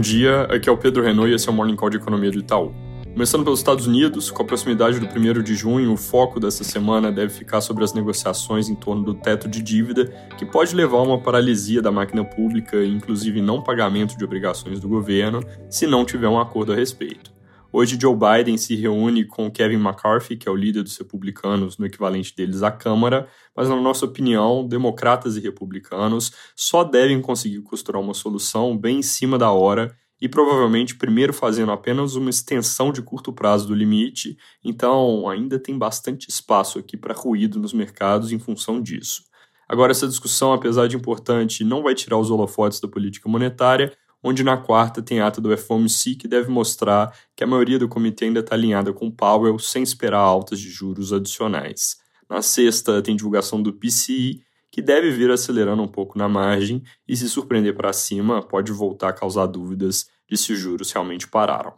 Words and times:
Bom 0.00 0.02
dia, 0.02 0.44
aqui 0.44 0.66
é 0.66 0.72
o 0.72 0.78
Pedro 0.78 1.02
Renault 1.02 1.30
e 1.30 1.34
esse 1.34 1.46
é 1.46 1.52
o 1.52 1.54
Morning 1.54 1.76
Call 1.76 1.90
de 1.90 1.98
Economia 1.98 2.30
do 2.30 2.38
Itaú. 2.38 2.72
Começando 3.12 3.44
pelos 3.44 3.58
Estados 3.60 3.86
Unidos, 3.86 4.30
com 4.30 4.42
a 4.42 4.46
proximidade 4.46 4.98
do 4.98 5.06
1 5.06 5.42
de 5.42 5.54
junho, 5.54 5.92
o 5.92 5.96
foco 5.98 6.40
dessa 6.40 6.64
semana 6.64 7.12
deve 7.12 7.34
ficar 7.34 7.60
sobre 7.60 7.84
as 7.84 7.92
negociações 7.92 8.70
em 8.70 8.74
torno 8.74 9.02
do 9.02 9.12
teto 9.12 9.46
de 9.46 9.60
dívida, 9.60 10.06
que 10.38 10.46
pode 10.46 10.74
levar 10.74 10.96
a 10.96 11.02
uma 11.02 11.18
paralisia 11.18 11.82
da 11.82 11.92
máquina 11.92 12.24
pública, 12.24 12.82
inclusive 12.82 13.42
não 13.42 13.62
pagamento 13.62 14.16
de 14.16 14.24
obrigações 14.24 14.80
do 14.80 14.88
governo, 14.88 15.44
se 15.68 15.86
não 15.86 16.02
tiver 16.02 16.28
um 16.28 16.40
acordo 16.40 16.72
a 16.72 16.76
respeito. 16.76 17.30
Hoje, 17.72 17.96
Joe 18.00 18.16
Biden 18.16 18.56
se 18.56 18.74
reúne 18.74 19.24
com 19.24 19.48
Kevin 19.48 19.76
McCarthy, 19.76 20.36
que 20.36 20.48
é 20.48 20.50
o 20.50 20.56
líder 20.56 20.82
dos 20.82 20.96
republicanos, 20.96 21.78
no 21.78 21.86
equivalente 21.86 22.34
deles 22.34 22.64
à 22.64 22.70
Câmara, 22.70 23.28
mas, 23.56 23.68
na 23.68 23.76
nossa 23.76 24.04
opinião, 24.04 24.66
democratas 24.66 25.36
e 25.36 25.40
republicanos 25.40 26.32
só 26.56 26.82
devem 26.82 27.20
conseguir 27.20 27.62
costurar 27.62 28.02
uma 28.02 28.12
solução 28.12 28.76
bem 28.76 28.98
em 28.98 29.02
cima 29.02 29.38
da 29.38 29.52
hora 29.52 29.96
e 30.20 30.28
provavelmente 30.28 30.96
primeiro 30.96 31.32
fazendo 31.32 31.70
apenas 31.70 32.16
uma 32.16 32.28
extensão 32.28 32.92
de 32.92 33.02
curto 33.02 33.32
prazo 33.32 33.68
do 33.68 33.74
limite, 33.74 34.36
então 34.64 35.28
ainda 35.28 35.58
tem 35.58 35.78
bastante 35.78 36.28
espaço 36.28 36.78
aqui 36.78 36.96
para 36.96 37.14
ruído 37.14 37.60
nos 37.60 37.72
mercados 37.72 38.32
em 38.32 38.38
função 38.38 38.82
disso. 38.82 39.22
Agora, 39.68 39.92
essa 39.92 40.08
discussão, 40.08 40.52
apesar 40.52 40.88
de 40.88 40.96
importante, 40.96 41.62
não 41.62 41.84
vai 41.84 41.94
tirar 41.94 42.18
os 42.18 42.28
holofotes 42.32 42.80
da 42.80 42.88
política 42.88 43.28
monetária, 43.28 43.96
onde 44.22 44.44
na 44.44 44.56
quarta 44.56 45.02
tem 45.02 45.20
ata 45.20 45.40
do 45.40 45.56
FOMC 45.56 46.14
que 46.14 46.28
deve 46.28 46.50
mostrar 46.50 47.14
que 47.34 47.44
a 47.44 47.46
maioria 47.46 47.78
do 47.78 47.88
comitê 47.88 48.26
ainda 48.26 48.40
está 48.40 48.54
alinhada 48.54 48.92
com 48.92 49.10
Powell 49.10 49.58
sem 49.58 49.82
esperar 49.82 50.20
altas 50.20 50.60
de 50.60 50.68
juros 50.70 51.12
adicionais. 51.12 51.96
Na 52.28 52.42
sexta 52.42 53.02
tem 53.02 53.16
divulgação 53.16 53.62
do 53.62 53.72
PCI, 53.72 54.40
que 54.70 54.80
deve 54.80 55.10
vir 55.10 55.30
acelerando 55.30 55.82
um 55.82 55.88
pouco 55.88 56.16
na 56.16 56.28
margem 56.28 56.82
e 57.08 57.16
se 57.16 57.28
surpreender 57.28 57.74
para 57.74 57.92
cima 57.92 58.40
pode 58.42 58.70
voltar 58.70 59.08
a 59.08 59.12
causar 59.12 59.46
dúvidas 59.46 60.06
de 60.28 60.36
se 60.36 60.52
os 60.52 60.58
juros 60.58 60.92
realmente 60.92 61.26
pararam. 61.26 61.74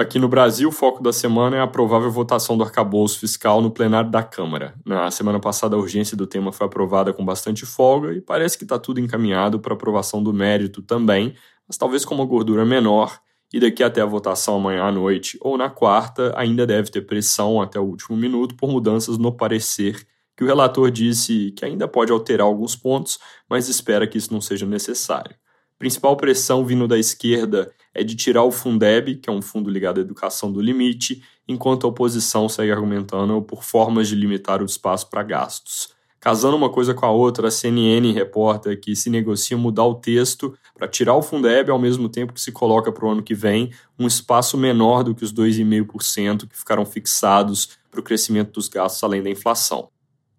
Aqui 0.00 0.16
no 0.16 0.28
Brasil, 0.28 0.68
o 0.68 0.72
foco 0.72 1.02
da 1.02 1.12
semana 1.12 1.56
é 1.56 1.60
a 1.60 1.66
provável 1.66 2.08
votação 2.08 2.56
do 2.56 2.62
arcabouço 2.62 3.18
fiscal 3.18 3.60
no 3.60 3.68
plenário 3.68 4.08
da 4.08 4.22
Câmara. 4.22 4.74
Na 4.86 5.10
semana 5.10 5.40
passada, 5.40 5.74
a 5.74 5.78
urgência 5.78 6.16
do 6.16 6.24
tema 6.24 6.52
foi 6.52 6.68
aprovada 6.68 7.12
com 7.12 7.24
bastante 7.24 7.66
folga 7.66 8.12
e 8.12 8.20
parece 8.20 8.56
que 8.56 8.62
está 8.62 8.78
tudo 8.78 9.00
encaminhado 9.00 9.58
para 9.58 9.74
aprovação 9.74 10.22
do 10.22 10.32
mérito 10.32 10.82
também, 10.82 11.34
mas 11.68 11.76
talvez 11.76 12.04
com 12.04 12.14
uma 12.14 12.24
gordura 12.24 12.64
menor, 12.64 13.20
e 13.52 13.60
daqui 13.60 13.82
até 13.82 14.00
a 14.00 14.06
votação 14.06 14.56
amanhã 14.56 14.84
à 14.84 14.92
noite 14.92 15.38
ou 15.40 15.56
na 15.56 15.70
quarta, 15.70 16.32
ainda 16.36 16.66
deve 16.66 16.90
ter 16.90 17.02
pressão 17.02 17.60
até 17.60 17.78
o 17.78 17.84
último 17.84 18.16
minuto 18.16 18.54
por 18.54 18.70
mudanças 18.70 19.16
no 19.16 19.32
parecer, 19.32 20.06
que 20.36 20.44
o 20.44 20.46
relator 20.46 20.90
disse 20.90 21.52
que 21.52 21.64
ainda 21.64 21.88
pode 21.88 22.12
alterar 22.12 22.46
alguns 22.46 22.76
pontos, 22.76 23.18
mas 23.48 23.68
espera 23.68 24.06
que 24.06 24.18
isso 24.18 24.32
não 24.32 24.40
seja 24.40 24.66
necessário. 24.66 25.34
A 25.34 25.78
principal 25.78 26.16
pressão 26.16 26.64
vindo 26.64 26.86
da 26.86 26.98
esquerda 26.98 27.72
é 27.94 28.04
de 28.04 28.14
tirar 28.14 28.44
o 28.44 28.50
Fundeb, 28.50 29.16
que 29.16 29.30
é 29.30 29.32
um 29.32 29.42
fundo 29.42 29.70
ligado 29.70 29.98
à 29.98 30.00
educação 30.00 30.52
do 30.52 30.60
limite, 30.60 31.22
enquanto 31.46 31.86
a 31.86 31.90
oposição 31.90 32.48
segue 32.48 32.70
argumentando 32.70 33.40
por 33.42 33.64
formas 33.64 34.08
de 34.08 34.14
limitar 34.14 34.62
o 34.62 34.66
espaço 34.66 35.08
para 35.08 35.22
gastos. 35.22 35.88
Casando 36.20 36.56
uma 36.56 36.68
coisa 36.68 36.92
com 36.92 37.06
a 37.06 37.10
outra, 37.10 37.46
a 37.46 37.50
CNN 37.50 38.12
reporta 38.12 38.74
que 38.76 38.96
se 38.96 39.08
negocia 39.08 39.56
mudar 39.56 39.84
o 39.84 39.94
texto 39.94 40.56
para 40.74 40.88
tirar 40.88 41.14
o 41.14 41.22
Fundeb 41.22 41.70
ao 41.70 41.78
mesmo 41.78 42.08
tempo 42.08 42.32
que 42.32 42.40
se 42.40 42.50
coloca 42.50 42.90
para 42.90 43.06
o 43.06 43.10
ano 43.10 43.22
que 43.22 43.34
vem 43.34 43.70
um 43.96 44.06
espaço 44.06 44.58
menor 44.58 45.04
do 45.04 45.14
que 45.14 45.22
os 45.22 45.32
2,5% 45.32 46.48
que 46.48 46.58
ficaram 46.58 46.84
fixados 46.84 47.78
para 47.90 48.00
o 48.00 48.02
crescimento 48.02 48.52
dos 48.52 48.68
gastos 48.68 49.02
além 49.04 49.22
da 49.22 49.30
inflação. 49.30 49.90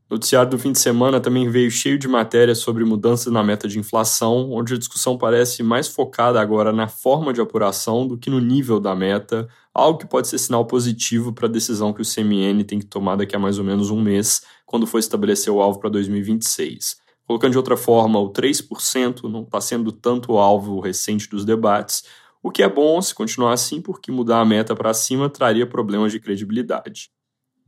Noticiário 0.09 0.49
do 0.49 0.57
fim 0.57 0.71
de 0.71 0.79
semana 0.79 1.21
também 1.21 1.47
veio 1.47 1.69
cheio 1.69 1.99
de 1.99 2.07
matérias 2.07 2.57
sobre 2.57 2.83
mudanças 2.83 3.31
na 3.31 3.43
meta 3.43 3.67
de 3.67 3.77
inflação, 3.77 4.51
onde 4.51 4.73
a 4.73 4.77
discussão 4.77 5.15
parece 5.15 5.61
mais 5.61 5.87
focada 5.87 6.41
agora 6.41 6.73
na 6.73 6.87
forma 6.87 7.31
de 7.31 7.39
apuração 7.39 8.07
do 8.07 8.17
que 8.17 8.27
no 8.27 8.39
nível 8.39 8.79
da 8.79 8.95
meta, 8.95 9.47
algo 9.71 9.99
que 9.99 10.07
pode 10.07 10.27
ser 10.27 10.39
sinal 10.39 10.65
positivo 10.65 11.31
para 11.31 11.45
a 11.45 11.51
decisão 11.51 11.93
que 11.93 12.01
o 12.01 12.05
CMN 12.05 12.63
tem 12.63 12.79
que 12.79 12.87
tomar 12.87 13.17
daqui 13.17 13.35
a 13.35 13.39
mais 13.39 13.59
ou 13.59 13.63
menos 13.63 13.91
um 13.91 14.01
mês, 14.01 14.41
quando 14.65 14.87
for 14.87 14.97
estabelecer 14.97 15.53
o 15.53 15.61
alvo 15.61 15.79
para 15.79 15.91
2026. 15.91 16.97
Colocando 17.27 17.51
de 17.51 17.57
outra 17.59 17.77
forma, 17.77 18.19
o 18.19 18.33
3% 18.33 19.29
não 19.29 19.43
está 19.43 19.61
sendo 19.61 19.91
tanto 19.91 20.31
o 20.33 20.39
alvo 20.39 20.79
recente 20.79 21.29
dos 21.29 21.45
debates, 21.45 22.03
o 22.41 22.49
que 22.49 22.63
é 22.63 22.67
bom 22.67 22.99
se 22.99 23.13
continuar 23.13 23.53
assim, 23.53 23.79
porque 23.79 24.11
mudar 24.11 24.39
a 24.39 24.45
meta 24.45 24.75
para 24.75 24.91
cima 24.91 25.29
traria 25.29 25.67
problemas 25.67 26.11
de 26.11 26.19
credibilidade. 26.19 27.11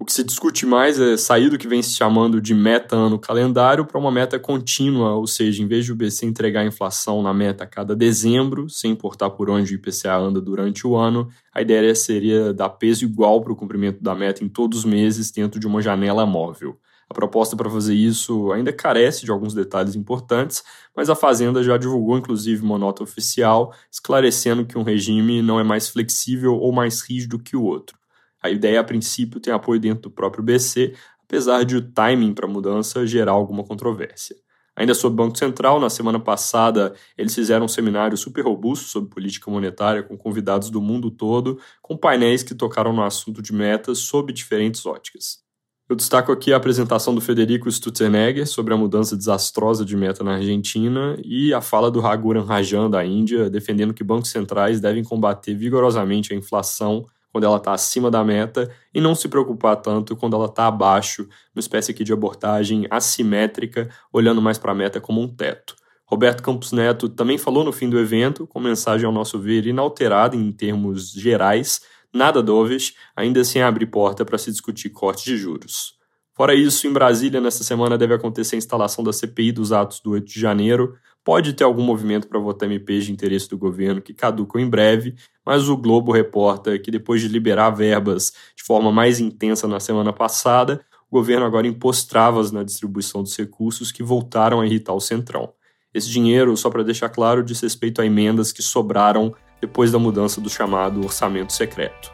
O 0.02 0.04
que 0.04 0.14
se 0.14 0.24
discute 0.24 0.66
mais 0.66 1.00
é 1.00 1.16
sair 1.16 1.48
do 1.48 1.60
que 1.60 1.68
vem 1.68 1.80
se 1.80 1.92
chamando 1.92 2.42
de 2.42 2.56
meta 2.56 2.96
ano 2.96 3.20
calendário 3.20 3.86
para 3.86 4.00
uma 4.00 4.12
meta 4.12 4.40
contínua, 4.40 5.14
ou 5.14 5.28
seja, 5.28 5.62
em 5.62 5.68
vez 5.68 5.86
de 5.86 5.92
o 5.92 5.96
BC 5.96 6.26
entregar 6.26 6.62
a 6.62 6.66
inflação 6.66 7.22
na 7.22 7.32
meta 7.32 7.66
a 7.66 7.68
cada 7.68 7.96
dezembro, 7.96 8.68
sem 8.68 8.94
importar 8.94 9.30
por 9.30 9.48
onde 9.48 9.72
o 9.72 9.76
IPCA 9.76 10.18
anda 10.18 10.42
durante 10.42 10.88
o 10.88 10.96
ano, 10.96 11.30
a 11.54 11.62
ideia 11.62 11.94
seria 11.94 12.52
dar 12.52 12.70
peso 12.70 13.06
igual 13.06 13.42
para 13.42 13.54
o 13.54 13.56
cumprimento 13.56 14.02
da 14.02 14.16
meta 14.16 14.44
em 14.44 14.50
todos 14.50 14.80
os 14.80 14.86
meses 14.86 15.30
dentro 15.30 15.60
de 15.60 15.68
uma 15.68 15.84
janela 15.84 16.26
móvel. 16.26 16.80
A 17.08 17.14
proposta 17.14 17.56
para 17.56 17.70
fazer 17.70 17.94
isso 17.94 18.52
ainda 18.52 18.74
carece 18.74 19.24
de 19.24 19.30
alguns 19.30 19.54
detalhes 19.54 19.96
importantes, 19.96 20.64
mas 20.98 21.12
a 21.12 21.16
Fazenda 21.16 21.62
já 21.64 21.78
divulgou 21.78 22.18
inclusive 22.18 22.64
uma 22.64 22.80
nota 22.80 23.04
oficial 23.04 23.72
esclarecendo 23.92 24.66
que 24.66 24.80
um 24.80 24.84
regime 24.84 25.44
não 25.44 25.60
é 25.60 25.64
mais 25.64 25.90
flexível 25.90 26.56
ou 26.56 26.72
mais 26.72 27.02
rígido 27.02 27.38
que 27.38 27.56
o 27.56 27.62
outro. 27.62 28.01
A 28.42 28.50
ideia, 28.50 28.80
a 28.80 28.84
princípio, 28.84 29.40
tem 29.40 29.54
apoio 29.54 29.80
dentro 29.80 30.04
do 30.04 30.12
próprio 30.12 30.44
BC, 30.44 30.94
apesar 31.24 31.64
de 31.64 31.78
o 31.78 31.82
timing 31.82 32.34
para 32.34 32.48
a 32.48 32.50
mudança 32.50 33.06
gerar 33.06 33.34
alguma 33.34 33.64
controvérsia. 33.64 34.36
Ainda 34.76 34.94
sobre 34.94 35.22
o 35.22 35.26
Banco 35.26 35.38
Central, 35.38 35.80
na 35.80 35.90
semana 35.90 36.20
passada, 36.20 36.94
eles 37.18 37.36
fizeram 37.36 37.66
um 37.66 37.68
seminário 37.68 38.18
super 38.18 38.44
robusto 38.44 38.88
sobre 38.88 39.10
política 39.10 39.52
monetária 39.52 40.02
com 40.02 40.18
convidados 40.18 40.70
do 40.70 40.82
mundo 40.82 41.12
todo, 41.12 41.60
com 41.82 41.98
painéis 41.98 42.42
que 42.42 42.56
tocaram 42.56 42.94
no 42.94 43.04
assunto 43.04 43.42
de 43.42 43.54
metas 43.54 44.00
sob 44.00 44.32
diferentes 44.32 44.86
óticas. 44.86 45.40
Eu 45.90 45.96
destaco 45.96 46.32
aqui 46.32 46.54
a 46.54 46.58
apresentação 46.58 47.14
do 47.14 47.20
Federico 47.20 47.70
Stutzenegger 47.70 48.48
sobre 48.48 48.74
a 48.74 48.78
mudança 48.78 49.18
desastrosa 49.18 49.84
de 49.84 49.98
meta 49.98 50.24
na 50.24 50.36
Argentina 50.36 51.18
e 51.22 51.54
a 51.54 51.60
fala 51.60 51.92
do 51.92 52.00
Raghuram 52.00 52.46
Rajan 52.46 52.90
da 52.90 53.06
Índia, 53.06 53.50
defendendo 53.50 53.94
que 53.94 54.02
bancos 54.02 54.30
centrais 54.30 54.80
devem 54.80 55.04
combater 55.04 55.54
vigorosamente 55.54 56.34
a 56.34 56.38
inflação 56.38 57.06
quando 57.32 57.46
ela 57.46 57.58
está 57.58 57.74
acima 57.74 58.12
da 58.12 58.24
meta 58.24 58.70
e 58.94 59.00
não 59.00 59.16
se 59.16 59.28
preocupar 59.28 59.78
tanto 59.78 60.16
quando 60.16 60.36
ela 60.36 60.46
está 60.46 60.68
abaixo, 60.68 61.28
uma 61.56 61.60
espécie 61.60 61.92
aqui 61.92 62.04
de 62.04 62.14
abordagem 62.14 62.86
assimétrica, 62.90 63.90
olhando 64.12 64.42
mais 64.42 64.58
para 64.58 64.72
a 64.72 64.76
meta 64.76 65.00
como 65.00 65.22
um 65.22 65.28
teto. 65.28 65.76
Roberto 66.06 66.44
Campos 66.44 66.74
Neto 66.74 67.08
também 67.08 67.38
falou 67.38 67.64
no 67.64 67.72
fim 67.72 67.90
do 67.90 67.98
evento, 67.98 68.46
com 68.46 68.60
mensagem 68.60 69.06
ao 69.06 69.14
nosso 69.14 69.40
ver 69.40 69.66
inalterada 69.66 70.36
em 70.36 70.52
termos 70.52 71.10
gerais, 71.12 71.80
nada 72.14 72.44
dovish, 72.44 72.94
ainda 73.16 73.44
sem 73.46 73.62
abrir 73.62 73.86
porta 73.86 74.26
para 74.26 74.38
se 74.38 74.52
discutir 74.52 74.90
corte 74.90 75.24
de 75.24 75.38
juros. 75.38 75.94
Fora 76.34 76.54
isso, 76.54 76.88
em 76.88 76.92
Brasília, 76.92 77.40
nesta 77.40 77.64
semana 77.64 77.98
deve 77.98 78.14
acontecer 78.14 78.56
a 78.56 78.58
instalação 78.58 79.04
da 79.04 79.14
CPI 79.14 79.52
dos 79.52 79.72
atos 79.72 80.00
do 80.02 80.12
8 80.12 80.26
de 80.26 80.40
janeiro, 80.40 80.96
Pode 81.24 81.54
ter 81.54 81.64
algum 81.64 81.84
movimento 81.84 82.28
para 82.28 82.40
votar 82.40 82.68
MPs 82.68 83.06
de 83.06 83.12
interesse 83.12 83.48
do 83.48 83.58
governo 83.58 84.02
que 84.02 84.14
caducam 84.14 84.60
em 84.60 84.68
breve, 84.68 85.16
mas 85.46 85.70
o 85.70 85.78
Globo 85.78 86.12
reporta 86.12 86.78
que 86.80 86.90
depois 86.90 87.22
de 87.22 87.28
liberar 87.28 87.70
verbas 87.70 88.34
de 88.56 88.64
forma 88.64 88.92
mais 88.92 89.20
intensa 89.20 89.68
na 89.68 89.80
semana 89.80 90.12
passada, 90.12 90.84
o 91.12 91.16
governo 91.18 91.46
agora 91.46 91.68
impôs 91.68 92.04
travas 92.04 92.52
na 92.52 92.64
distribuição 92.64 93.22
dos 93.22 93.38
recursos 93.38 93.92
que 93.92 94.02
voltaram 94.02 94.62
a 94.62 94.66
irritar 94.66 94.94
o 94.94 95.00
Centrão. 95.00 95.54
Esse 95.94 96.10
dinheiro, 96.10 96.56
só 96.58 96.70
para 96.72 96.84
deixar 96.84 97.10
claro, 97.10 97.44
diz 97.44 97.60
respeito 97.62 98.02
a 98.02 98.06
emendas 98.06 98.52
que 98.52 98.64
sobraram 98.64 99.36
depois 99.60 99.92
da 99.92 100.00
mudança 100.00 100.42
do 100.42 100.50
chamado 100.50 101.04
orçamento 101.04 101.54
secreto. 101.54 102.12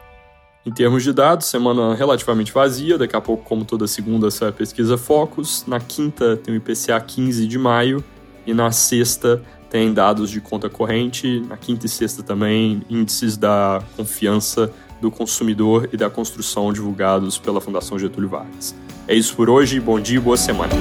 Em 0.66 0.70
termos 0.70 1.02
de 1.02 1.14
dados, 1.14 1.46
semana 1.46 1.94
relativamente 1.94 2.52
vazia, 2.52 2.98
daqui 2.98 3.16
a 3.16 3.20
pouco, 3.22 3.42
como 3.44 3.64
toda 3.64 3.86
segunda, 3.86 4.30
sai 4.30 4.50
a 4.50 4.52
pesquisa 4.52 4.98
Focus. 4.98 5.64
Na 5.66 5.80
quinta 5.80 6.36
tem 6.36 6.52
o 6.52 6.56
IPCA 6.58 7.00
15 7.00 7.46
de 7.46 7.56
maio 7.56 8.04
e 8.48 8.54
na 8.54 8.70
sexta 8.72 9.42
tem 9.68 9.92
dados 9.92 10.30
de 10.30 10.40
conta 10.40 10.70
corrente, 10.70 11.40
na 11.46 11.58
quinta 11.58 11.84
e 11.84 11.88
sexta 11.88 12.22
também 12.22 12.82
índices 12.88 13.36
da 13.36 13.82
confiança 13.94 14.72
do 15.02 15.10
consumidor 15.10 15.90
e 15.92 15.98
da 15.98 16.08
construção 16.08 16.72
divulgados 16.72 17.36
pela 17.36 17.60
Fundação 17.60 17.98
Getúlio 17.98 18.30
Vargas. 18.30 18.74
É 19.06 19.14
isso 19.14 19.36
por 19.36 19.50
hoje, 19.50 19.78
bom 19.78 20.00
dia 20.00 20.16
e 20.16 20.20
boa 20.20 20.38
semana. 20.38 20.72